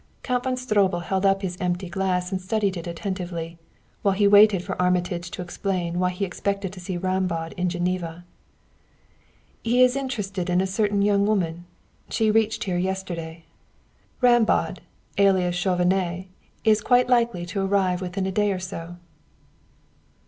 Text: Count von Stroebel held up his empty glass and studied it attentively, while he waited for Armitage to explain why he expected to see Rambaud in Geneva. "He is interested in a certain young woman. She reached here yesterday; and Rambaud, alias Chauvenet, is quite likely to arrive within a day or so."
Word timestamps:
Count 0.23 0.45
von 0.45 0.55
Stroebel 0.57 1.01
held 1.01 1.27
up 1.27 1.43
his 1.43 1.59
empty 1.61 1.87
glass 1.87 2.31
and 2.31 2.41
studied 2.41 2.75
it 2.75 2.87
attentively, 2.87 3.59
while 4.01 4.15
he 4.15 4.27
waited 4.27 4.63
for 4.63 4.81
Armitage 4.81 5.29
to 5.29 5.43
explain 5.43 5.99
why 5.99 6.09
he 6.09 6.25
expected 6.25 6.73
to 6.73 6.79
see 6.79 6.97
Rambaud 6.97 7.53
in 7.53 7.69
Geneva. 7.69 8.25
"He 9.61 9.83
is 9.83 9.95
interested 9.95 10.49
in 10.49 10.59
a 10.59 10.65
certain 10.65 11.03
young 11.03 11.27
woman. 11.27 11.65
She 12.09 12.31
reached 12.31 12.63
here 12.63 12.79
yesterday; 12.79 13.45
and 14.19 14.47
Rambaud, 14.47 14.79
alias 15.19 15.53
Chauvenet, 15.55 16.25
is 16.63 16.81
quite 16.81 17.07
likely 17.07 17.45
to 17.45 17.63
arrive 17.63 18.01
within 18.01 18.25
a 18.25 18.31
day 18.31 18.51
or 18.51 18.57
so." 18.59 18.95